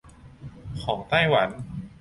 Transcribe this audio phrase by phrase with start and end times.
[0.83, 1.49] ของไต้หวัน